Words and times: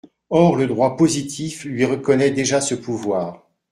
Or 0.31 0.55
le 0.55 0.65
droit 0.65 0.97
positif 0.97 1.63
lui 1.63 1.85
reconnaît 1.85 2.31
déjà 2.31 2.59
ce 2.59 2.73
pouvoir. 2.73 3.47